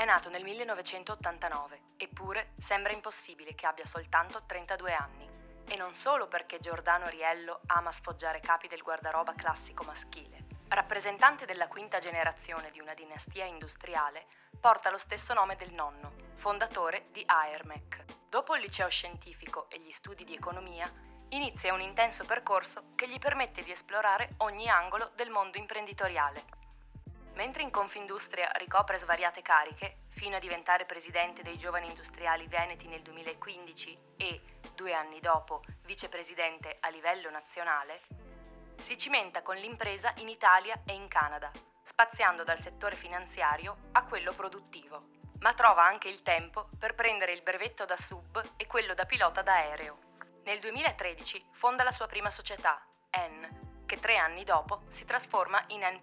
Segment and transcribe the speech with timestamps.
[0.00, 5.28] è nato nel 1989, eppure sembra impossibile che abbia soltanto 32 anni.
[5.66, 10.46] E non solo perché Giordano Riello ama sfoggiare capi del guardaroba classico maschile.
[10.68, 14.24] Rappresentante della quinta generazione di una dinastia industriale,
[14.58, 18.02] porta lo stesso nome del nonno, fondatore di Aermec.
[18.26, 20.90] Dopo il liceo scientifico e gli studi di economia,
[21.28, 26.59] inizia un intenso percorso che gli permette di esplorare ogni angolo del mondo imprenditoriale
[27.40, 33.00] Mentre in Confindustria ricopre svariate cariche, fino a diventare presidente dei giovani industriali veneti nel
[33.00, 34.42] 2015 e,
[34.74, 38.02] due anni dopo, vicepresidente a livello nazionale,
[38.80, 41.50] si cimenta con l'impresa in Italia e in Canada,
[41.82, 45.04] spaziando dal settore finanziario a quello produttivo,
[45.38, 49.40] ma trova anche il tempo per prendere il brevetto da sub e quello da pilota
[49.40, 49.96] d'aereo.
[50.44, 52.78] Nel 2013 fonda la sua prima società,
[53.16, 55.98] N, che tre anni dopo si trasforma in N+,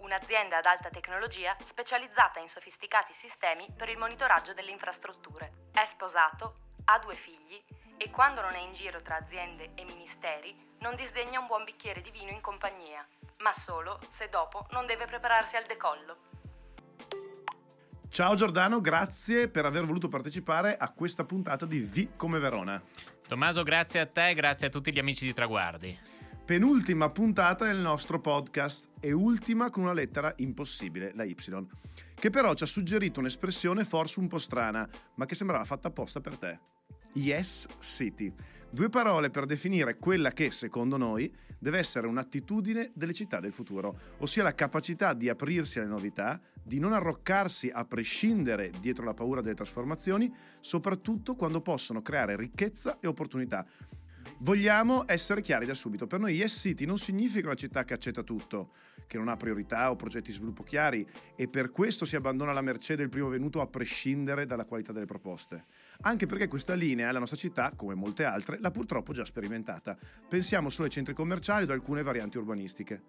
[0.00, 5.70] un'azienda ad alta tecnologia specializzata in sofisticati sistemi per il monitoraggio delle infrastrutture.
[5.72, 7.58] È sposato, ha due figli
[7.96, 12.02] e quando non è in giro tra aziende e ministeri non disdegna un buon bicchiere
[12.02, 16.16] di vino in compagnia, ma solo se dopo non deve prepararsi al decollo.
[18.10, 22.82] Ciao Giordano, grazie per aver voluto partecipare a questa puntata di V come Verona.
[23.26, 26.20] Tommaso, grazie a te e grazie a tutti gli amici di Traguardi
[26.50, 31.36] penultima puntata del nostro podcast e ultima con una lettera impossibile, la Y,
[32.16, 36.20] che però ci ha suggerito un'espressione forse un po' strana, ma che sembrava fatta apposta
[36.20, 36.58] per te.
[37.12, 38.34] Yes City.
[38.68, 43.96] Due parole per definire quella che, secondo noi, deve essere un'attitudine delle città del futuro,
[44.18, 49.40] ossia la capacità di aprirsi alle novità, di non arroccarsi a prescindere dietro la paura
[49.40, 53.64] delle trasformazioni, soprattutto quando possono creare ricchezza e opportunità.
[54.42, 56.06] Vogliamo essere chiari da subito.
[56.06, 58.70] Per noi Yes City non significa una città che accetta tutto,
[59.06, 61.06] che non ha priorità o progetti di sviluppo chiari
[61.36, 65.04] e per questo si abbandona alla mercé del primo venuto a prescindere dalla qualità delle
[65.04, 65.66] proposte.
[66.02, 69.94] Anche perché questa linea la nostra città, come molte altre, l'ha purtroppo già sperimentata.
[70.26, 73.02] Pensiamo solo ai centri commerciali o ad alcune varianti urbanistiche.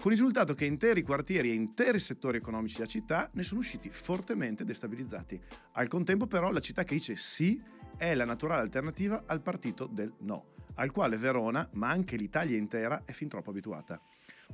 [0.00, 3.88] Con il risultato che interi quartieri e interi settori economici della città ne sono usciti
[3.88, 5.40] fortemente destabilizzati.
[5.74, 7.62] Al contempo però la città che dice sì
[7.96, 13.02] è la naturale alternativa al partito del no al quale Verona, ma anche l'Italia intera,
[13.04, 14.00] è fin troppo abituata.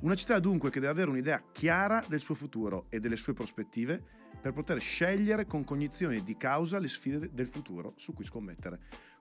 [0.01, 4.01] Una città dunque che deve avere un'idea chiara del suo futuro e delle sue prospettive
[4.39, 8.79] per poter scegliere con cognizione di causa le sfide del futuro su cui scommettere.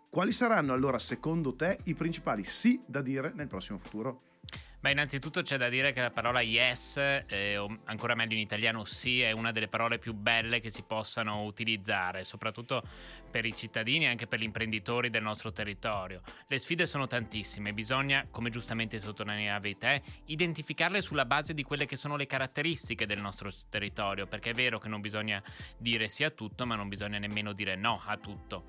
[0.09, 4.28] Quali saranno allora, secondo te, i principali sì da dire nel prossimo futuro?
[4.81, 8.85] Beh, innanzitutto c'è da dire che la parola yes, eh, o ancora meglio in italiano
[8.85, 12.85] sì, è una delle parole più belle che si possano utilizzare, soprattutto
[13.29, 16.23] per i cittadini e anche per gli imprenditori del nostro territorio.
[16.47, 21.97] Le sfide sono tantissime, bisogna, come giustamente sottolineavi te, identificarle sulla base di quelle che
[21.97, 25.43] sono le caratteristiche del nostro territorio, perché è vero che non bisogna
[25.77, 28.63] dire sì a tutto, ma non bisogna nemmeno dire no a tutto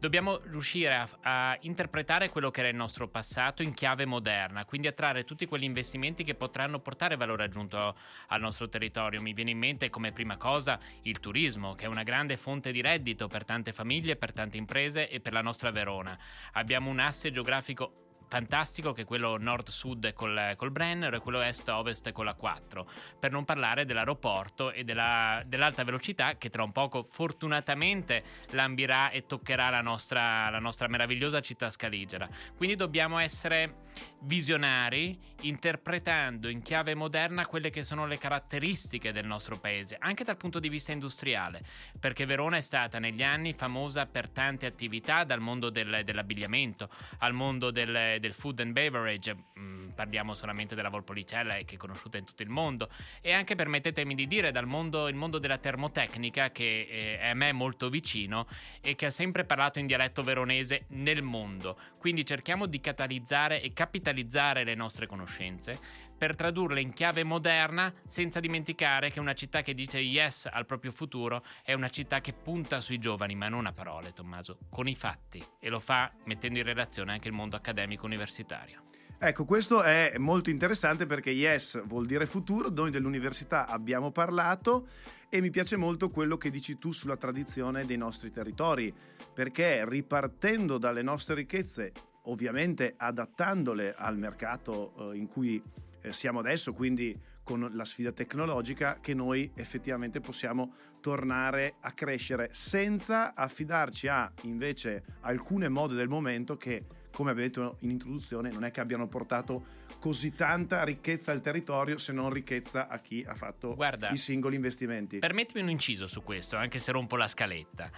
[0.00, 4.88] dobbiamo riuscire a, a, interpretare quello che era il nostro passato in chiave moderna, quindi
[4.88, 7.94] attrarre tutti quegli investimenti che potranno portare valore aggiunto
[8.28, 9.20] al nostro territorio.
[9.20, 12.80] Mi viene in mente come prima cosa il turismo, che è una grande fonte di
[12.80, 16.18] reddito per tante famiglie, per tante imprese e per la nostra Verona.
[16.52, 22.12] Abbiamo un asse geografico fantastico che è quello nord-sud col, col Brenner e quello est-ovest
[22.12, 27.02] con la 4, per non parlare dell'aeroporto e della, dell'alta velocità che tra un poco
[27.02, 32.28] fortunatamente lambirà e toccherà la nostra, la nostra meravigliosa città scaligera.
[32.56, 33.88] Quindi dobbiamo essere
[34.20, 40.36] visionari interpretando in chiave moderna quelle che sono le caratteristiche del nostro paese, anche dal
[40.36, 41.64] punto di vista industriale,
[41.98, 46.88] perché Verona è stata negli anni famosa per tante attività, dal mondo del, dell'abbigliamento
[47.18, 51.76] al mondo del, del food and beverage, mh, mm, parliamo solamente della Volpolicella che è
[51.76, 52.88] conosciuta in tutto il mondo,
[53.20, 57.34] e anche permettetemi di dire dal mondo, il mondo della termotecnica che eh, è a
[57.34, 58.46] me molto vicino
[58.80, 61.76] e che ha sempre parlato in dialetto veronese nel mondo.
[61.98, 68.40] Quindi cerchiamo di catalizzare e capitalizzare le nostre conoscenze per tradurle in chiave moderna senza
[68.40, 72.82] dimenticare che una città che dice yes al proprio futuro è una città che punta
[72.82, 76.66] sui giovani, ma non a parole, Tommaso, con i fatti e lo fa mettendo in
[76.66, 78.82] relazione anche il mondo accademico universitario.
[79.18, 84.86] Ecco, questo è molto interessante perché yes vuol dire futuro, noi dell'università abbiamo parlato
[85.30, 88.92] e mi piace molto quello che dici tu sulla tradizione dei nostri territori,
[89.32, 91.92] perché ripartendo dalle nostre ricchezze,
[92.24, 95.62] ovviamente adattandole al mercato eh, in cui
[96.08, 103.34] siamo adesso, quindi con la sfida tecnologica, che noi effettivamente possiamo tornare a crescere senza
[103.34, 108.70] affidarci a invece alcune mode del momento che come abbiamo detto in introduzione, non è
[108.70, 113.74] che abbiano portato così tanta ricchezza al territorio se non ricchezza a chi ha fatto
[113.74, 115.18] Guarda, i singoli investimenti.
[115.18, 117.90] Permettimi un inciso su questo, anche se rompo la scaletta.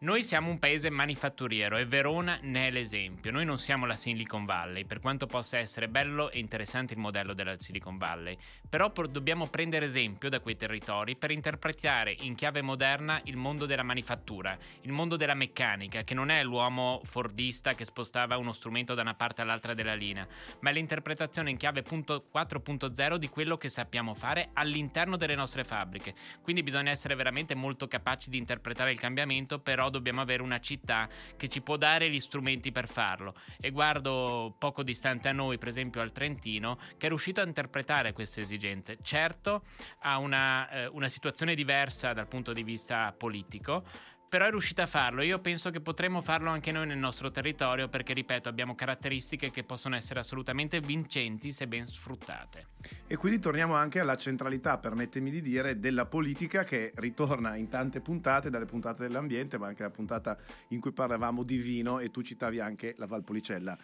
[0.00, 3.30] Noi siamo un paese manifatturiero e Verona ne è l'esempio.
[3.30, 7.34] Noi non siamo la Silicon Valley, per quanto possa essere bello e interessante il modello
[7.34, 8.36] della Silicon Valley,
[8.68, 13.82] però dobbiamo prendere esempio da quei territori per interpretare in chiave moderna il mondo della
[13.82, 19.02] manifattura, il mondo della meccanica, che non è l'uomo fordista che spostava uno strumento da
[19.02, 20.26] una parte all'altra della linea,
[20.60, 26.14] ma è l'interpretazione in chiave 4.0 di quello che sappiamo fare all'interno delle nostre fabbriche.
[26.42, 31.08] Quindi bisogna essere veramente molto capaci di interpretare il cambiamento, però dobbiamo avere una città
[31.36, 33.34] che ci può dare gli strumenti per farlo.
[33.60, 38.12] E guardo poco distante a noi, per esempio al Trentino, che è riuscito a interpretare
[38.12, 38.98] queste esigenze.
[39.02, 39.62] Certo,
[40.00, 43.84] ha una, eh, una situazione diversa dal punto di vista politico,
[44.30, 45.22] però è riuscita a farlo.
[45.22, 49.64] Io penso che potremmo farlo anche noi nel nostro territorio perché, ripeto, abbiamo caratteristiche che
[49.64, 52.68] possono essere assolutamente vincenti se ben sfruttate.
[53.08, 58.00] E quindi torniamo anche alla centralità, permettimi di dire, della politica che ritorna in tante
[58.00, 60.38] puntate, dalle puntate dell'ambiente, ma anche la puntata
[60.68, 63.76] in cui parlavamo di vino e tu citavi anche la Valpolicella.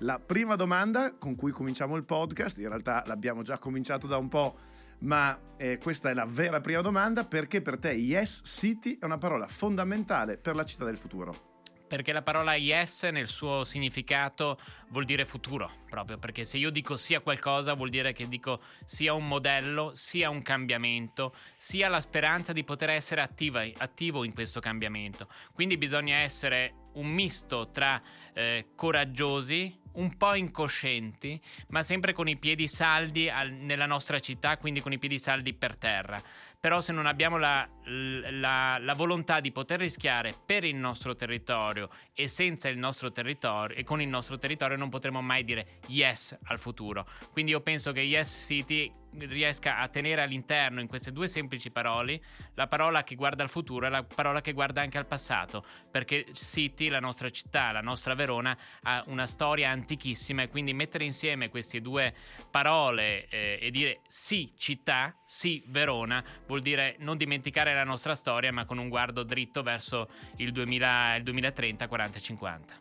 [0.00, 4.28] La prima domanda con cui cominciamo il podcast, in realtà l'abbiamo già cominciato da un
[4.28, 4.58] po'
[5.00, 9.18] ma eh, questa è la vera prima domanda, perché per te Yes City è una
[9.18, 11.54] parola fondamentale per la città del futuro?
[11.88, 14.58] Perché la parola yes nel suo significato
[14.88, 19.12] vuol dire futuro, proprio perché se io dico sia qualcosa vuol dire che dico sia
[19.12, 24.58] un modello, sia un cambiamento, sia la speranza di poter essere attiva, attivo in questo
[24.58, 25.28] cambiamento.
[25.52, 28.02] Quindi bisogna essere un misto tra
[28.34, 34.56] eh, coraggiosi, un po' incoscienti, ma sempre con i piedi saldi al, nella nostra città,
[34.56, 36.22] quindi con i piedi saldi per terra.
[36.60, 41.88] Però se non abbiamo la, la, la, volontà di poter rischiare per il nostro territorio
[42.12, 46.36] e senza il nostro territorio e con il nostro territorio non potremo mai dire yes
[46.44, 47.06] al futuro.
[47.32, 48.92] Quindi io penso che Yes City
[49.24, 52.20] riesca a tenere all'interno in queste due semplici parole
[52.54, 56.26] la parola che guarda al futuro e la parola che guarda anche al passato, perché
[56.32, 61.48] City, la nostra città, la nostra Verona, ha una storia antichissima e quindi mettere insieme
[61.48, 62.14] queste due
[62.50, 68.52] parole eh, e dire sì città, sì Verona, vuol dire non dimenticare la nostra storia
[68.52, 72.74] ma con un guardo dritto verso il, 2000, il 2030, 40 e 50.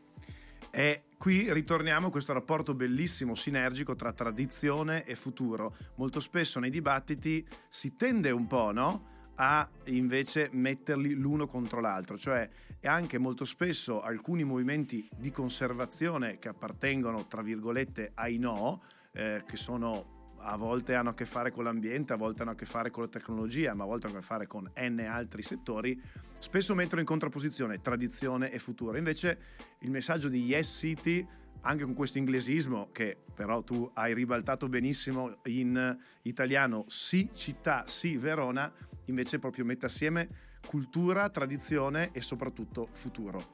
[0.71, 5.73] E qui ritorniamo a questo rapporto bellissimo, sinergico tra tradizione e futuro.
[5.95, 9.13] Molto spesso nei dibattiti si tende un po', no?
[9.35, 12.49] a invece metterli l'uno contro l'altro, cioè
[12.83, 18.81] anche molto spesso alcuni movimenti di conservazione che appartengono, tra virgolette, ai no,
[19.13, 20.14] eh, che sono
[20.47, 23.03] a volte hanno a che fare con l'ambiente, a volte hanno a che fare con
[23.03, 25.99] la tecnologia, ma a volte hanno a che fare con N altri settori,
[26.37, 28.97] spesso mettono in contrapposizione tradizione e futuro.
[28.97, 29.39] Invece
[29.79, 31.27] il messaggio di Yes City,
[31.61, 38.17] anche con questo inglesismo che però tu hai ribaltato benissimo in italiano, sì città, sì
[38.17, 38.71] Verona,
[39.05, 40.29] invece proprio mette assieme
[40.63, 43.53] cultura, tradizione e soprattutto futuro.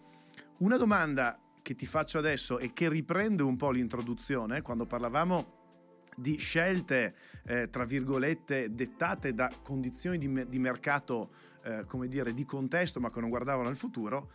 [0.57, 5.59] Una domanda che ti faccio adesso e che riprende un po' l'introduzione, quando parlavamo
[6.21, 11.31] di scelte, eh, tra virgolette, dettate da condizioni di, di mercato,
[11.63, 14.31] eh, come dire, di contesto, ma che non guardavano al futuro,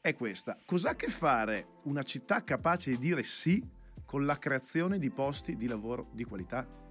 [0.00, 0.56] è questa.
[0.64, 3.66] Cos'ha a che fare una città capace di dire sì
[4.04, 6.83] con la creazione di posti di lavoro di qualità?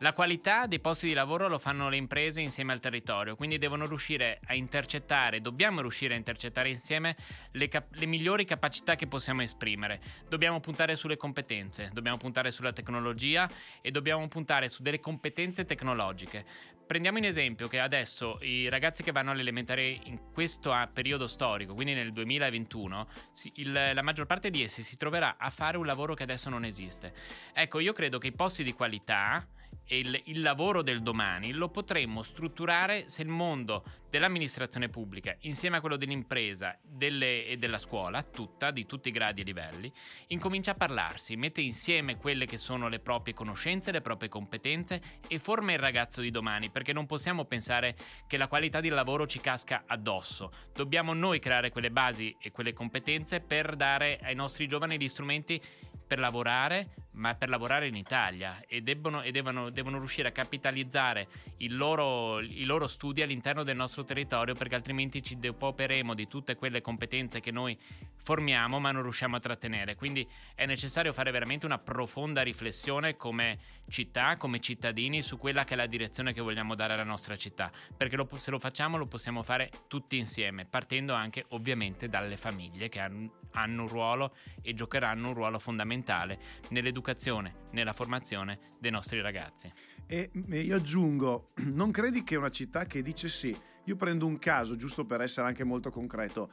[0.00, 3.84] La qualità dei posti di lavoro lo fanno le imprese insieme al territorio, quindi devono
[3.84, 7.16] riuscire a intercettare, dobbiamo riuscire a intercettare insieme
[7.50, 10.00] le, cap- le, migliori capacità che possiamo esprimere.
[10.28, 13.50] Dobbiamo puntare sulle competenze, dobbiamo puntare sulla tecnologia
[13.80, 16.46] e dobbiamo puntare su delle competenze tecnologiche.
[16.86, 21.94] Prendiamo in esempio che adesso i ragazzi che vanno all'elementare in questo periodo storico, quindi
[21.94, 23.08] nel 2021,
[23.54, 26.64] il, la maggior parte di essi si troverà a fare un lavoro che adesso non
[26.64, 27.12] esiste.
[27.52, 29.44] Ecco, io credo che i posti di qualità
[29.90, 35.78] e il, il, lavoro del domani lo potremmo strutturare se il mondo dell'amministrazione pubblica, insieme
[35.78, 39.90] a quello dell'impresa delle, e della scuola, tutta, di tutti i gradi e livelli,
[40.28, 45.38] incomincia a parlarsi, mette insieme quelle che sono le proprie conoscenze, le proprie competenze e
[45.38, 49.40] forma il ragazzo di domani, perché non possiamo pensare che la qualità del lavoro ci
[49.40, 50.52] casca addosso.
[50.74, 55.60] Dobbiamo noi creare quelle basi e quelle competenze per dare ai nostri giovani gli strumenti
[56.06, 61.28] per lavorare, ma per lavorare in Italia e, debbono, e devono, devono, riuscire a capitalizzare
[61.68, 66.80] loro, i loro studi all'interno del nostro territorio perché altrimenti ci depauperemo di tutte quelle
[66.80, 67.76] competenze che noi
[68.16, 69.96] formiamo ma non riusciamo a trattenere.
[69.96, 73.58] Quindi è necessario fare veramente una profonda riflessione come
[73.88, 77.70] città, come cittadini su quella che è la direzione che vogliamo dare alla nostra città,
[77.96, 82.88] perché lo, se lo facciamo lo possiamo fare tutti insieme, partendo anche ovviamente dalle famiglie
[82.88, 87.06] che hanno, hanno un ruolo e giocheranno un ruolo fondamentale nell'educazione,
[87.70, 89.72] nella formazione dei nostri ragazzi.
[90.06, 94.76] E io aggiungo, non credi che una città che dice sì, io prendo un caso
[94.76, 96.50] giusto per essere anche molto concreto,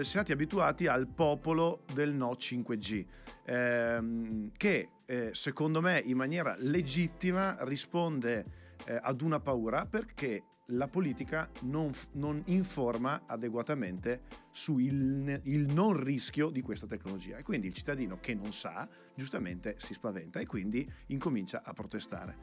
[0.00, 3.04] stati abituati al popolo del no 5G,
[3.44, 8.44] ehm, che eh, secondo me in maniera legittima risponde
[8.86, 16.62] eh, ad una paura perché la politica non, non informa adeguatamente sul non rischio di
[16.62, 21.62] questa tecnologia e quindi il cittadino che non sa giustamente si spaventa e quindi incomincia
[21.64, 22.36] a protestare.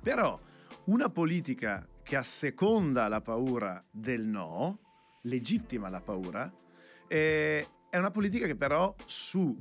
[0.00, 0.38] Però
[0.86, 4.80] una politica che asseconda la paura del no,
[5.22, 6.52] legittima la paura,
[7.08, 9.56] è una politica che però su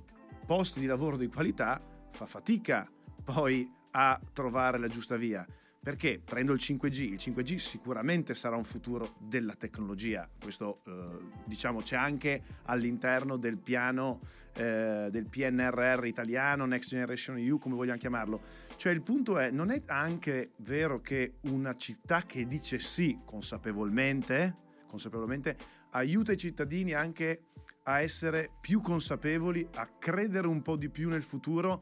[0.45, 2.89] posti di lavoro di qualità fa fatica
[3.23, 5.45] poi a trovare la giusta via
[5.85, 11.83] perché prendo il 5G, il 5G sicuramente sarà un futuro della tecnologia, questo eh, diciamo
[11.83, 14.19] c'è anche all'interno del piano
[14.55, 18.41] eh, del PNRR italiano, Next Generation EU, come vogliamo chiamarlo.
[18.75, 24.55] Cioè il punto è, non è anche vero che una città che dice sì consapevolmente,
[24.87, 25.55] consapevolmente
[25.91, 27.43] aiuta i cittadini anche
[27.83, 31.79] a essere più consapevoli, a credere un po' di più nel futuro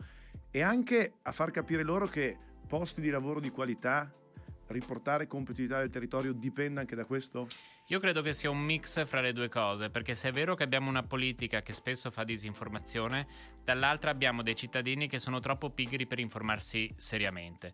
[0.51, 4.11] e anche a far capire loro che posti di lavoro di qualità,
[4.67, 7.47] riportare competitività del territorio dipende anche da questo?
[7.87, 10.63] Io credo che sia un mix fra le due cose, perché se è vero che
[10.63, 13.27] abbiamo una politica che spesso fa disinformazione,
[13.61, 17.73] dall'altra abbiamo dei cittadini che sono troppo pigri per informarsi seriamente.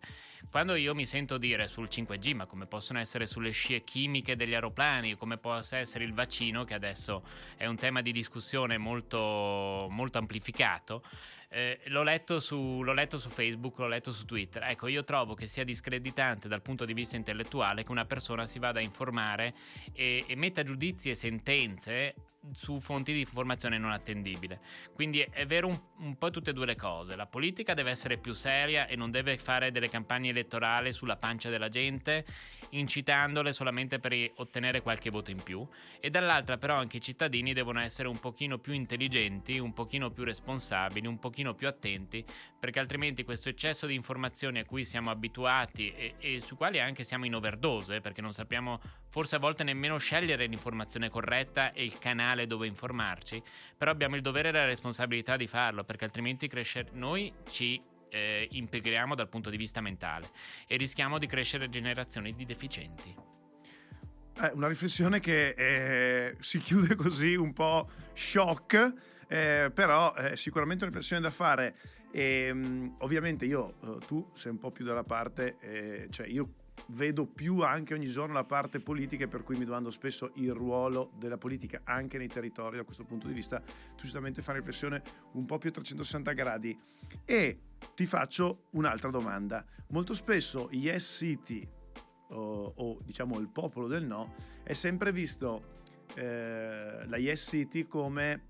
[0.50, 4.52] Quando io mi sento dire sul 5G, ma come possono essere sulle scie chimiche degli
[4.52, 7.24] aeroplani, come possa essere il vaccino, che adesso
[7.56, 11.04] è un tema di discussione molto, molto amplificato,
[11.52, 14.62] eh, l'ho, letto su, l'ho, letto su, Facebook, l'ho letto su Twitter.
[14.62, 18.58] Ecco, io trovo che sia discreditante dal punto di vista intellettuale che una persona si
[18.58, 19.54] vada a informare
[19.92, 22.14] e, e metta giudizi e sentenze
[22.52, 24.60] su fonti di informazione non attendibile.
[24.94, 27.14] Quindi è vero un, un, po' tutte e due le cose.
[27.14, 31.50] La politica deve essere più seria e non deve fare delle campagne elettorali sulla pancia
[31.50, 32.24] della gente,
[32.70, 35.66] incitandole solamente per ottenere qualche voto in più.
[36.00, 40.24] E dall'altra però anche i cittadini devono essere un pochino più intelligenti, un pochino più
[40.24, 42.24] responsabili, un pochino più attenti,
[42.58, 47.04] perché altrimenti questo eccesso di informazioni a cui siamo abituati e, e su quali anche
[47.04, 51.98] siamo in overdose, perché non sappiamo forse a volte nemmeno scegliere l'informazione corretta e il
[51.98, 53.42] canale dove informarci,
[53.76, 58.48] però abbiamo il dovere e la responsabilità di farlo, perché altrimenti crescere noi ci eh,
[58.50, 60.28] impegriamo dal punto di vista mentale
[60.66, 63.14] e rischiamo di crescere generazioni di deficienti.
[64.42, 68.94] Eh, una riflessione che eh, si chiude così un po' shock,
[69.28, 71.76] eh, però è sicuramente una riflessione da fare.
[72.12, 76.54] E, ehm, ovviamente io, eh, tu sei un po' più dalla parte, eh, cioè io
[76.90, 81.12] vedo più anche ogni giorno la parte politica per cui mi domando spesso il ruolo
[81.18, 85.44] della politica anche nei territori da questo punto di vista tu giustamente fai riflessione un
[85.44, 86.78] po' più a 360 gradi.
[87.24, 87.60] E
[87.94, 89.64] ti faccio un'altra domanda.
[89.88, 91.68] Molto spesso Yes City
[92.30, 95.78] o, o diciamo il popolo del no è sempre visto
[96.14, 98.46] eh, la Yes City come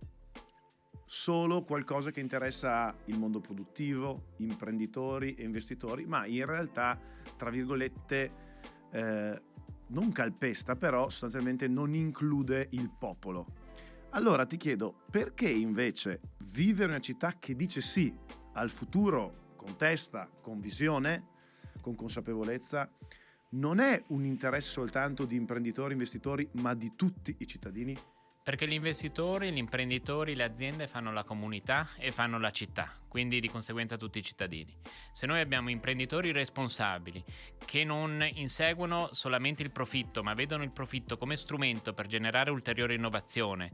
[1.05, 7.01] solo qualcosa che interessa il mondo produttivo, imprenditori e investitori, ma in realtà
[7.41, 8.33] tra virgolette,
[8.91, 9.43] eh,
[9.87, 13.47] non calpesta, però sostanzialmente non include il popolo.
[14.11, 16.21] Allora ti chiedo, perché invece
[16.53, 18.15] vivere in una città che dice sì
[18.53, 21.29] al futuro con testa, con visione,
[21.81, 22.93] con consapevolezza,
[23.53, 27.99] non è un interesse soltanto di imprenditori, investitori, ma di tutti i cittadini?
[28.51, 33.39] Perché gli investitori, gli imprenditori, le aziende fanno la comunità e fanno la città, quindi
[33.39, 34.75] di conseguenza tutti i cittadini.
[35.13, 37.23] Se noi abbiamo imprenditori responsabili
[37.65, 42.95] che non inseguono solamente il profitto, ma vedono il profitto come strumento per generare ulteriore
[42.95, 43.71] innovazione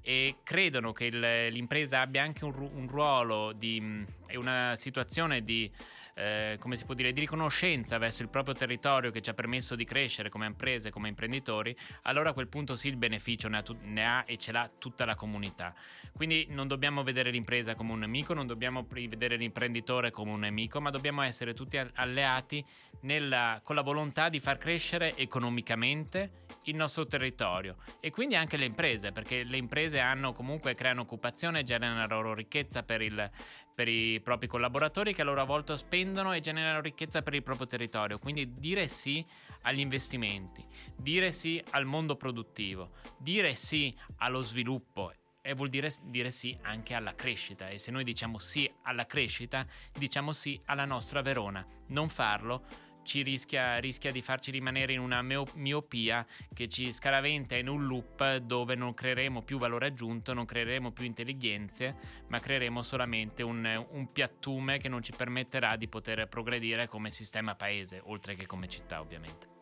[0.00, 1.08] e credono che
[1.48, 5.70] l'impresa abbia anche un ruolo e una situazione di
[6.18, 9.76] eh, come si può dire, di riconoscenza verso il proprio territorio che ci ha permesso
[9.76, 13.64] di crescere come imprese, come imprenditori, allora a quel punto sì il beneficio ne ha,
[13.82, 15.74] ne ha e ce l'ha tutta la comunità.
[16.14, 20.80] Quindi non dobbiamo vedere l'impresa come un nemico, non dobbiamo vedere l'imprenditore come un nemico,
[20.80, 22.64] ma dobbiamo essere tutti alleati
[23.00, 28.64] nella, con la volontà di far crescere economicamente il nostro territorio e quindi anche le
[28.64, 33.30] imprese, perché le imprese hanno comunque creano occupazione, generano la loro ricchezza per, il,
[33.76, 37.66] per i propri collaboratori che a loro volta spendono e generano ricchezza per il proprio
[37.66, 38.18] territorio.
[38.18, 39.22] Quindi dire sì
[39.62, 40.64] agli investimenti,
[40.96, 46.94] dire sì al mondo produttivo, dire sì allo sviluppo e vuol dire dire sì anche
[46.94, 52.08] alla crescita e se noi diciamo sì alla crescita diciamo sì alla nostra Verona non
[52.08, 52.64] farlo
[53.06, 58.36] ci rischia, rischia, di farci rimanere in una miopia che ci scaraventa in un loop
[58.36, 61.96] dove non creeremo più valore aggiunto, non creeremo più intelligenze,
[62.26, 67.54] ma creeremo solamente un, un piattume che non ci permetterà di poter progredire come sistema
[67.54, 69.55] paese, oltre che come città ovviamente.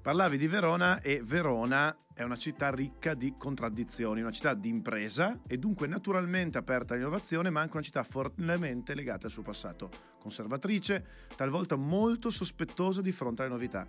[0.00, 5.42] Parlavi di Verona e Verona è una città ricca di contraddizioni, una città di impresa
[5.46, 11.04] e dunque naturalmente aperta all'innovazione, ma anche una città fortemente legata al suo passato, conservatrice,
[11.36, 13.86] talvolta molto sospettosa di fronte alle novità,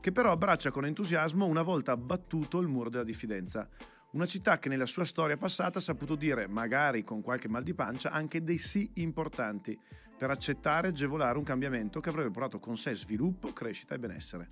[0.00, 3.68] che però abbraccia con entusiasmo una volta abbattuto il muro della diffidenza.
[4.12, 7.74] Una città che nella sua storia passata ha saputo dire, magari con qualche mal di
[7.74, 9.78] pancia, anche dei sì importanti
[10.18, 14.48] per accettare e agevolare un cambiamento che avrebbe portato con sé sviluppo, crescita e benessere.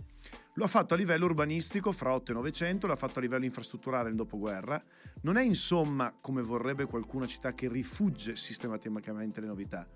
[0.55, 4.05] Lo ha fatto a livello urbanistico fra 8 e 900, l'ha fatto a livello infrastrutturale
[4.05, 4.83] nel dopoguerra.
[5.23, 9.87] Non è insomma, come vorrebbe qualcuna città che rifugge sistematicamente le novità.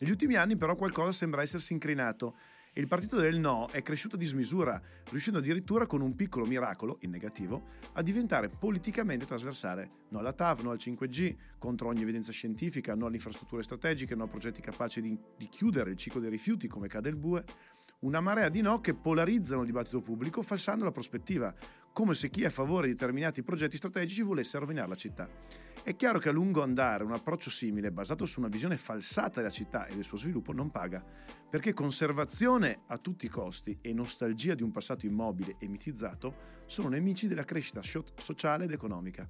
[0.00, 2.34] Negli ultimi anni però qualcosa sembra essersi incrinato
[2.74, 7.10] il partito del no è cresciuto a dismisura, riuscendo addirittura con un piccolo miracolo, in
[7.10, 10.06] negativo, a diventare politicamente trasversale.
[10.08, 14.24] No alla TAV, no al 5G, contro ogni evidenza scientifica, no alle infrastrutture strategiche, no
[14.24, 17.44] a progetti capaci di, di chiudere il ciclo dei rifiuti come cade il bue
[18.02, 21.54] una marea di no che polarizzano il dibattito pubblico falsando la prospettiva,
[21.92, 25.28] come se chi è a favore di determinati progetti strategici volesse rovinare la città.
[25.84, 29.50] È chiaro che a lungo andare un approccio simile, basato su una visione falsata della
[29.50, 31.04] città e del suo sviluppo, non paga,
[31.50, 36.36] perché conservazione a tutti i costi e nostalgia di un passato immobile e mitizzato
[36.66, 39.28] sono nemici della crescita sociale ed economica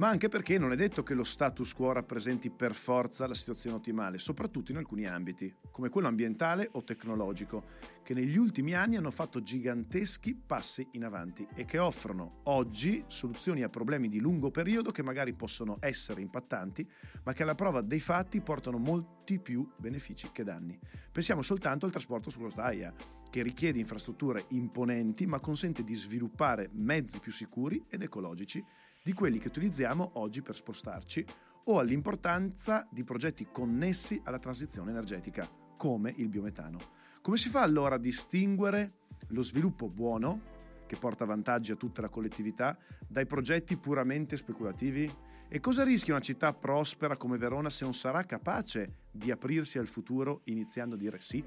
[0.00, 3.76] ma anche perché non è detto che lo status quo rappresenti per forza la situazione
[3.76, 7.64] ottimale, soprattutto in alcuni ambiti, come quello ambientale o tecnologico,
[8.02, 13.62] che negli ultimi anni hanno fatto giganteschi passi in avanti e che offrono oggi soluzioni
[13.62, 16.88] a problemi di lungo periodo che magari possono essere impattanti,
[17.24, 20.78] ma che alla prova dei fatti portano molti più benefici che danni.
[21.12, 22.94] Pensiamo soltanto al trasporto su rotaia,
[23.28, 28.64] che richiede infrastrutture imponenti ma consente di sviluppare mezzi più sicuri ed ecologici
[29.02, 31.24] di quelli che utilizziamo oggi per spostarci
[31.64, 36.78] o all'importanza di progetti connessi alla transizione energetica, come il biometano.
[37.20, 42.08] Come si fa allora a distinguere lo sviluppo buono, che porta vantaggi a tutta la
[42.08, 45.28] collettività, dai progetti puramente speculativi?
[45.48, 49.86] E cosa rischia una città prospera come Verona se non sarà capace di aprirsi al
[49.86, 51.44] futuro iniziando a dire sì?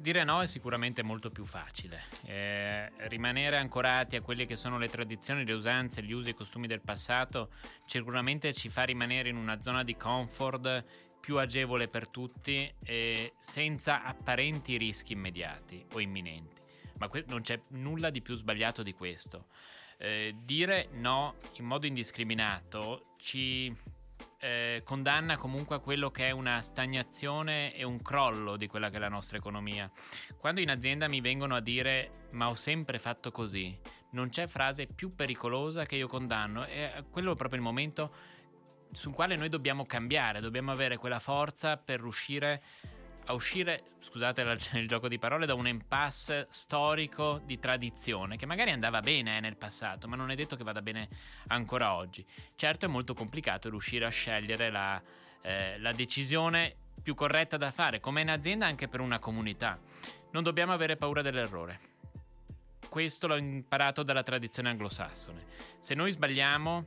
[0.00, 2.04] Dire no è sicuramente molto più facile.
[2.24, 6.34] Eh, rimanere ancorati a quelle che sono le tradizioni, le usanze, gli usi e i
[6.34, 7.50] costumi del passato
[7.84, 10.84] sicuramente ci fa rimanere in una zona di comfort
[11.18, 16.62] più agevole per tutti e senza apparenti rischi immediati o imminenti.
[16.98, 19.46] Ma que- non c'è nulla di più sbagliato di questo.
[19.98, 23.74] Eh, dire no in modo indiscriminato ci
[24.40, 28.96] eh, condanna comunque a quello che è una stagnazione e un crollo di quella che
[28.96, 29.90] è la nostra economia.
[30.36, 33.76] Quando in azienda mi vengono a dire ma ho sempre fatto così,
[34.10, 38.14] non c'è frase più pericolosa che io condanno e quello è proprio il momento
[38.90, 42.97] sul quale noi dobbiamo cambiare, dobbiamo avere quella forza per riuscire a
[43.28, 44.40] a uscire, scusate
[44.72, 49.40] il gioco di parole, da un impasse storico di tradizione che magari andava bene eh,
[49.40, 51.08] nel passato, ma non è detto che vada bene
[51.48, 52.24] ancora oggi.
[52.56, 55.00] Certo è molto complicato riuscire a scegliere la,
[55.42, 59.78] eh, la decisione più corretta da fare, come in azienda anche per una comunità.
[60.30, 61.80] Non dobbiamo avere paura dell'errore.
[62.88, 65.44] Questo l'ho imparato dalla tradizione anglosassone.
[65.78, 66.86] Se noi sbagliamo,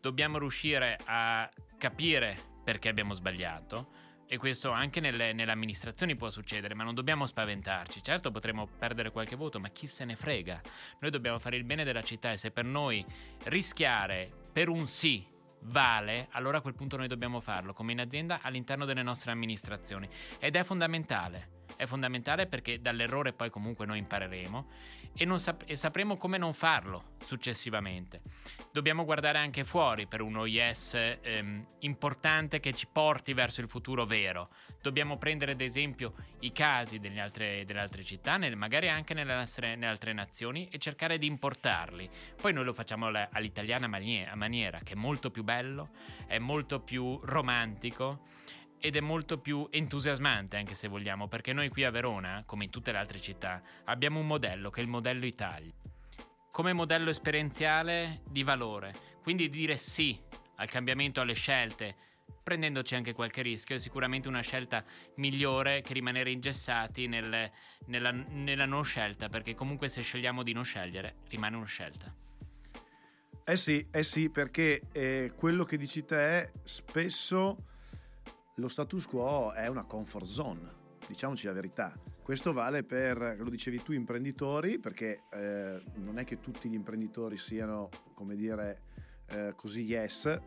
[0.00, 6.72] dobbiamo riuscire a capire perché abbiamo sbagliato, e questo anche nelle, nelle, amministrazioni può succedere,
[6.72, 8.02] ma non dobbiamo spaventarci.
[8.02, 10.58] Certo potremo perdere qualche voto, ma chi se ne frega?
[11.00, 13.04] Noi dobbiamo fare il bene della città e se per noi
[13.44, 15.22] rischiare per un sì
[15.64, 20.08] vale, allora a quel punto noi dobbiamo farlo come in azienda all'interno delle nostre amministrazioni.
[20.38, 24.66] Ed è fondamentale è fondamentale perché dall'errore poi comunque noi impareremo
[25.14, 28.22] e, sap- e, sapremo come non farlo successivamente.
[28.72, 34.06] Dobbiamo guardare anche fuori per un OIS ehm, importante che ci porti verso il futuro
[34.06, 34.48] vero.
[34.80, 39.34] Dobbiamo prendere ad esempio i casi delle altre, delle altre città, nel, magari anche nelle,
[39.34, 42.08] nostre, nelle, altre nazioni e cercare di importarli.
[42.40, 45.90] Poi noi lo facciamo all'italiana maniera, che è molto più bello,
[46.26, 48.22] è molto più romantico
[48.82, 52.70] ed è molto più entusiasmante anche se vogliamo, perché noi qui a Verona, come in
[52.70, 55.72] tutte le altre città, abbiamo un modello che è il modello Italia.
[56.50, 58.94] come modello esperienziale di valore.
[59.22, 60.18] Quindi dire sì
[60.56, 61.96] al cambiamento, alle scelte,
[62.42, 64.84] prendendoci anche qualche rischio, è sicuramente una scelta
[65.16, 67.50] migliore che rimanere ingessati nel,
[67.86, 72.14] nella, nella non scelta, perché comunque se scegliamo di non scegliere, rimane una scelta.
[73.44, 77.56] Eh sì, eh sì, perché eh, quello che dici te spesso
[78.62, 80.72] lo status quo è una comfort zone,
[81.08, 81.92] diciamoci la verità.
[82.22, 87.36] Questo vale per, lo dicevi tu, imprenditori, perché eh, non è che tutti gli imprenditori
[87.36, 88.82] siano, come dire,
[89.26, 90.40] eh, così yes,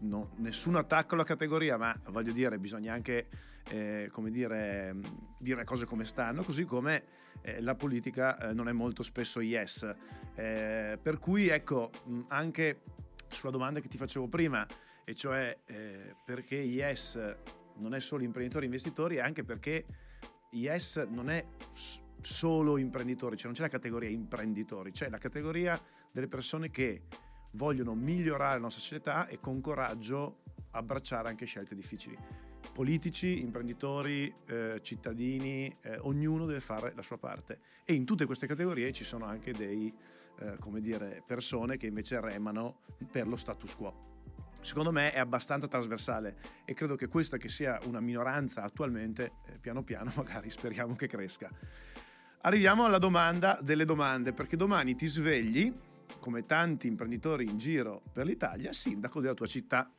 [0.00, 3.28] no, nessun attacco alla categoria, ma voglio dire, bisogna anche,
[3.68, 4.96] eh, come dire,
[5.38, 7.04] dire cose come stanno, così come
[7.42, 9.88] eh, la politica eh, non è molto spesso yes.
[10.34, 11.92] Eh, per cui, ecco,
[12.26, 12.82] anche
[13.28, 14.66] sulla domanda che ti facevo prima,
[15.08, 17.36] e cioè eh, perché yes
[17.76, 19.86] non è solo imprenditori e investitori, è anche perché
[20.50, 21.46] yes non è
[22.20, 27.02] solo imprenditori, cioè non c'è la categoria imprenditori, c'è la categoria delle persone che
[27.52, 30.38] vogliono migliorare la nostra società e con coraggio
[30.72, 32.18] abbracciare anche scelte difficili.
[32.72, 37.60] Politici, imprenditori, eh, cittadini, eh, ognuno deve fare la sua parte.
[37.84, 39.94] E in tutte queste categorie ci sono anche dei,
[40.40, 44.05] eh, come dire, persone che invece remano per lo status quo
[44.66, 49.58] secondo me è abbastanza trasversale e credo che questa che sia una minoranza attualmente, eh,
[49.58, 51.48] piano piano magari speriamo che cresca.
[52.42, 55.72] Arriviamo alla domanda delle domande, perché domani ti svegli,
[56.20, 59.90] come tanti imprenditori in giro per l'Italia, sindaco della tua città,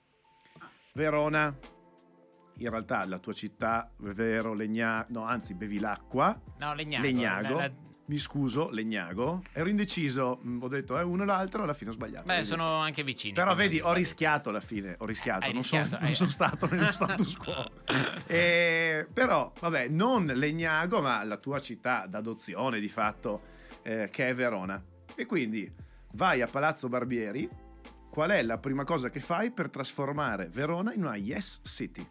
[0.94, 1.58] Verona.
[2.60, 7.87] In realtà la tua città, Vero, Legnago, no anzi Bevilacqua, no, Legnago, Legnago la, la
[8.08, 9.43] mi scuso, Legnago.
[9.52, 12.26] Ero indeciso, mm, ho detto è eh, uno o l'altro, alla fine ho sbagliato.
[12.26, 12.48] Beh, vedi.
[12.48, 13.34] sono anche vicini.
[13.34, 16.91] Però vedi, ho rischiato alla fine, ho rischiato, non, rischiato, sono, non sono, stato nello
[16.91, 17.70] status quo.
[18.26, 23.41] e, però, vabbè, non Legnago, ma la tua città d'adozione di fatto,
[23.84, 24.82] eh, che è Verona.
[25.15, 25.70] E quindi
[26.13, 27.50] vai a Palazzo Barbieri,
[28.10, 32.08] qual è la prima cosa che fai per trasformare Verona in una Yes City?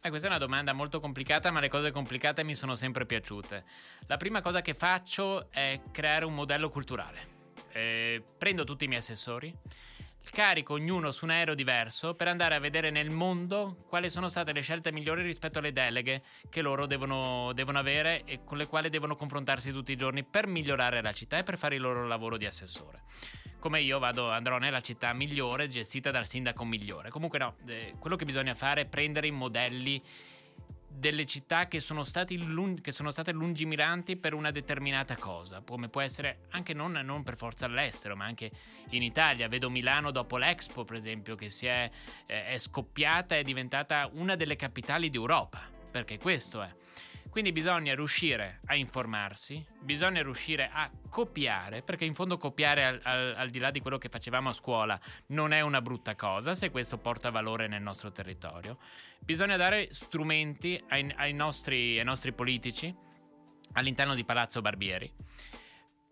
[0.00, 3.64] Eh, questa è una domanda molto complicata, ma le cose complicate mi sono sempre piaciute.
[4.06, 7.36] La prima cosa che faccio è creare un modello culturale.
[7.72, 9.52] Eh, prendo tutti i miei assessori,
[10.30, 14.52] carico ognuno su un aereo diverso per andare a vedere nel mondo quali sono state
[14.52, 18.90] le scelte migliori rispetto alle deleghe che loro devono, devono avere e con le quali
[18.90, 22.36] devono confrontarsi tutti i giorni per migliorare la città e per fare il loro lavoro
[22.36, 23.02] di assessore
[23.58, 27.10] come io vado, andrò nella città migliore gestita dal sindaco migliore.
[27.10, 30.02] Comunque no, eh, quello che bisogna fare è prendere i modelli
[30.98, 32.02] delle città che sono,
[32.46, 37.22] lung- che sono, state lungimiranti per una determinata cosa, come può essere anche non, non,
[37.22, 38.50] per forza all'estero, ma anche
[38.90, 39.48] in Italia.
[39.48, 41.90] Vedo Milano dopo l'Expo, per esempio, che si è,
[42.26, 46.74] eh, è scoppiata e è diventata una delle capitali d'Europa, perché questo è.
[47.38, 53.34] Quindi bisogna riuscire a informarsi, bisogna riuscire a copiare, perché in fondo copiare al, al,
[53.36, 56.72] al, di là di quello che facevamo a scuola non è una brutta cosa se
[56.72, 58.78] questo porta valore nel nostro territorio.
[59.20, 62.92] Bisogna dare strumenti ai, ai, nostri, ai nostri politici
[63.74, 65.08] all'interno di Palazzo Barbieri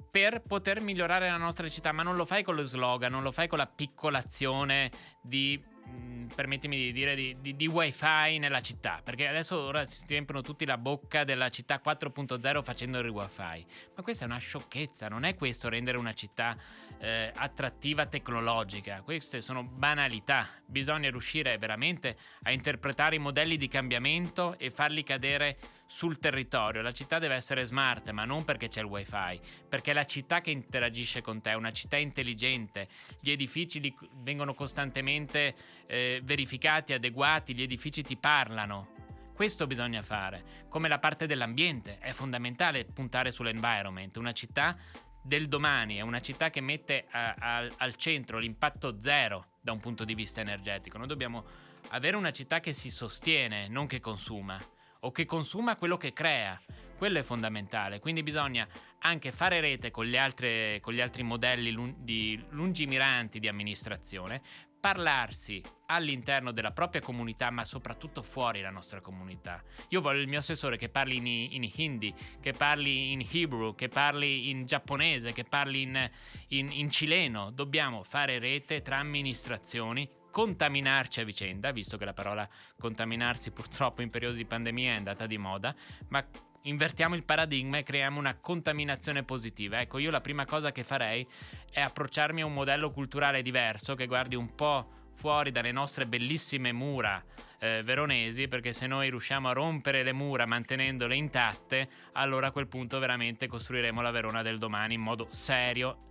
[0.08, 3.32] per poter migliorare la nostra città, ma non lo fai con lo slogan, non lo
[3.32, 9.00] fai con la piccolazione di Mm, permettimi di dire, di, di, di, wifi nella città,
[9.02, 14.02] perché adesso ora si riempiono tutti la bocca della città 4.0 facendo il wifi, ma
[14.02, 16.56] questa è una sciocchezza, non è questo rendere una città
[16.98, 24.58] eh, attrattiva tecnologica, queste sono banalità, bisogna riuscire veramente a interpretare i modelli di cambiamento
[24.58, 26.82] e farli cadere sul territorio.
[26.82, 30.40] La città deve essere smart, ma non perché c'è il wifi, perché è la città
[30.40, 32.88] che interagisce con te, è una città intelligente,
[33.20, 35.54] gli edifici li, vengono costantemente
[35.86, 38.94] eh, verificati, adeguati, gli edifici ti parlano.
[39.34, 44.76] Questo bisogna fare, come la parte dell'ambiente, è fondamentale puntare sull'environment, una città
[45.22, 49.80] del domani, è una città che mette a, a, al centro l'impatto zero da un
[49.80, 50.98] punto di vista energetico.
[50.98, 51.44] Noi dobbiamo
[51.90, 54.58] avere una città che si sostiene, non che consuma
[55.00, 56.60] o che consuma quello che crea.
[56.96, 58.66] Quello è fondamentale, quindi bisogna
[59.00, 64.40] anche fare rete con altre, con gli altri modelli lun- di lungimiranti di amministrazione,
[64.80, 69.62] parlarsi all'interno della propria comunità, ma soprattutto fuori la nostra comunità.
[69.88, 73.88] Io voglio il mio assessore che parli in, in hindi, che parli in hebrew, che
[73.88, 76.10] parli in giapponese, che parli in,
[76.48, 77.50] in, in cileno.
[77.50, 82.46] Dobbiamo fare rete tra amministrazioni contaminarci a vicenda, visto che la parola
[82.78, 85.74] contaminarsi purtroppo in periodo di pandemia è andata di moda,
[86.08, 86.22] ma
[86.60, 89.80] invertiamo il paradigma e creiamo una contaminazione positiva.
[89.80, 91.26] Ecco, io la prima cosa che farei
[91.70, 96.70] è approcciarmi a un modello culturale diverso che guardi un po' fuori dalle nostre bellissime
[96.70, 97.24] mura
[97.58, 102.66] eh, veronesi, perché se noi riusciamo a rompere le mura mantenendole intatte, allora a quel
[102.66, 106.10] punto veramente costruiremo la Verona del domani in modo serio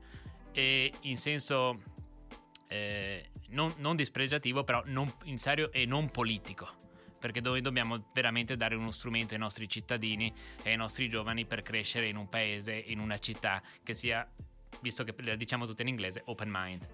[0.52, 1.80] e in senso
[2.68, 6.84] eh, non, non, dispregiativo, però non, in serio e non politico.
[7.20, 10.32] Perché noi dobbiamo veramente dare uno strumento ai nostri cittadini
[10.62, 14.28] e ai nostri giovani per crescere in un paese, in una città che sia,
[14.82, 16.88] visto che la diciamo tutto in inglese, open mind.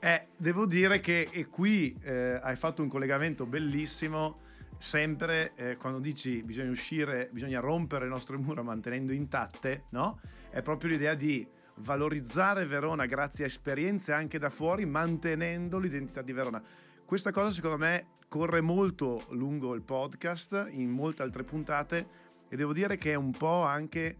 [0.00, 4.42] Eh, devo dire che e qui eh, hai fatto un collegamento bellissimo
[4.76, 10.18] sempre eh, quando dici bisogna uscire, bisogna rompere le nostre mura mantenendo intatte, no?
[10.50, 16.32] È proprio l'idea di valorizzare Verona grazie a esperienze anche da fuori, mantenendo l'identità di
[16.32, 16.62] Verona.
[17.04, 22.08] Questa cosa secondo me corre molto lungo il podcast, in molte altre puntate,
[22.48, 24.18] e devo dire che è un po' anche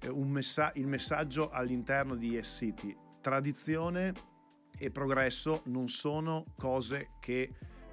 [0.00, 2.96] eh, un messa- il messaggio all'interno di Yes City.
[3.20, 4.12] Tradizione
[4.76, 7.50] e progresso non sono cose che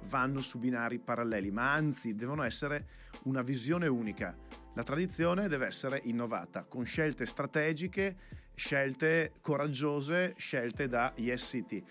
[0.08, 2.86] vanno su binari paralleli, ma anzi devono essere
[3.24, 4.36] una visione unica.
[4.74, 8.16] La tradizione deve essere innovata con scelte strategiche,
[8.54, 11.84] scelte coraggiose, scelte da Yes City.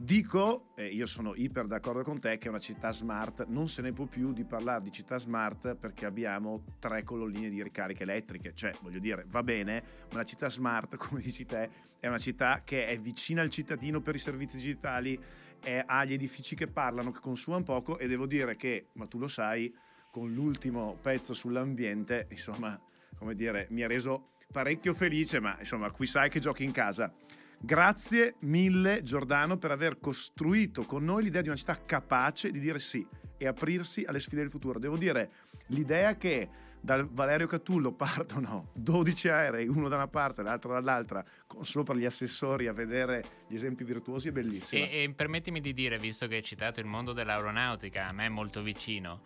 [0.00, 3.82] Dico, e io sono iper d'accordo con te, che è una città smart, non se
[3.82, 8.54] ne può più di parlare di città smart perché abbiamo tre colonnine di ricariche elettriche,
[8.54, 12.62] cioè voglio dire, va bene, ma la città smart, come dici te, è una città
[12.62, 15.18] che è vicina al cittadino per i servizi digitali,
[15.60, 19.18] è, ha gli edifici che parlano, che consumano poco e devo dire che, ma tu
[19.18, 19.74] lo sai,
[20.12, 22.80] con l'ultimo pezzo sull'ambiente, insomma,
[23.16, 27.12] come dire, mi ha reso parecchio felice, ma insomma, qui sai che giochi in casa.
[27.60, 32.78] Grazie mille Giordano per aver costruito con noi l'idea di una città capace di dire
[32.78, 33.06] sì
[33.36, 34.78] e aprirsi alle sfide del futuro.
[34.78, 35.32] Devo dire,
[35.68, 36.48] l'idea che
[36.80, 41.22] dal Valerio Catullo partono 12 aerei, uno da una parte e l'altro dall'altra,
[41.60, 44.86] solo per gli assessori a vedere gli esempi virtuosi, è bellissima.
[44.86, 48.30] E, e permettimi di dire, visto che hai citato il mondo dell'aeronautica, a me è
[48.30, 49.22] molto vicino,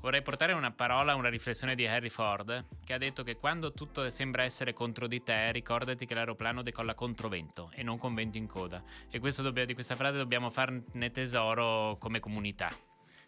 [0.00, 4.08] Vorrei portare una parola, una riflessione di Harry Ford, che ha detto che quando tutto
[4.10, 8.36] sembra essere contro di te, ricordati che l'aeroplano decolla contro vento e non con vento
[8.36, 8.82] in coda.
[9.10, 12.70] E dobbiamo, di questa frase dobbiamo farne tesoro come comunità.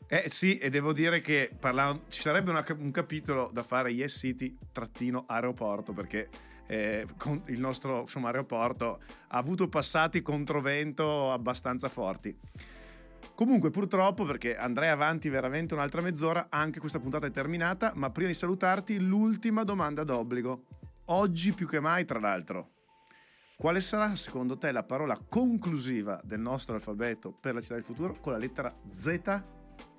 [0.09, 4.19] Eh sì, e devo dire che parlando, ci sarebbe una, un capitolo da fare Yes
[4.19, 6.29] City trattino aeroporto perché
[6.67, 7.05] eh,
[7.47, 12.37] il nostro insomma, aeroporto ha avuto passati controvento abbastanza forti.
[13.37, 18.29] Comunque, purtroppo, perché andrei avanti veramente un'altra mezz'ora, anche questa puntata è terminata, ma prima
[18.29, 20.65] di salutarti, l'ultima domanda d'obbligo.
[21.09, 22.71] Oggi più che mai, tra l'altro.
[23.59, 28.17] Quale sarà, secondo te, la parola conclusiva del nostro alfabeto per la città del futuro
[28.19, 29.43] con la lettera Z?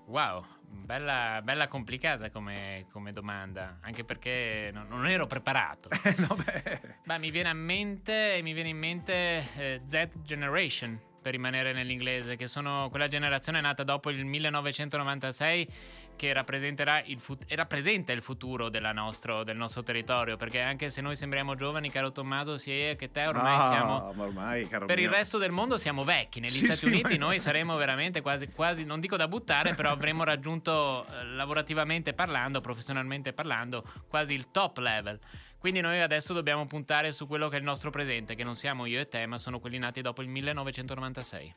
[0.08, 5.90] Wow, bella, bella complicata come, come, domanda, anche perché non, non ero preparato.
[6.04, 6.82] Eh, no, beh.
[7.06, 7.20] beh.
[7.20, 12.88] mi viene, mente, mi viene in mente eh, Z Generation per rimanere nell'inglese, che sono
[12.90, 15.68] quella generazione nata dopo il 1996
[16.16, 21.18] che rappresenterà il fut- rappresenta il futuro nostro, del nostro territorio, perché anche se noi
[21.18, 24.14] sembriamo giovani, caro Tommaso, sia che te ormai no, siamo...
[24.18, 24.96] Ormai, per mio.
[24.96, 27.26] il resto del mondo siamo vecchi, negli sì, Stati sì, Uniti ma...
[27.26, 32.62] noi saremo veramente quasi, quasi, non dico da buttare, però avremo raggiunto eh, lavorativamente parlando,
[32.62, 35.20] professionalmente parlando, quasi il top level.
[35.68, 38.86] Quindi noi adesso dobbiamo puntare su quello che è il nostro presente, che non siamo
[38.86, 41.56] io e te, ma sono quelli nati dopo il 1996.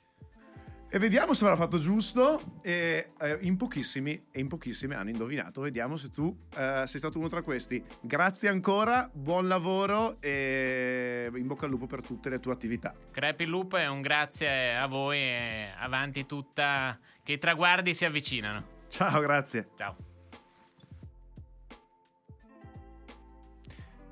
[0.89, 2.59] E vediamo se avrà fatto giusto.
[2.61, 5.61] E, eh, in pochissimi e in pochissimi hanno indovinato.
[5.61, 7.81] Vediamo se tu eh, sei stato uno tra questi.
[8.01, 12.93] Grazie ancora, buon lavoro e in bocca al lupo per tutte le tue attività.
[13.13, 18.05] Crepi il lupo e un grazie a voi e avanti tutta, che i traguardi si
[18.05, 18.79] avvicinano.
[18.89, 19.69] Ciao, grazie.
[19.77, 20.10] Ciao.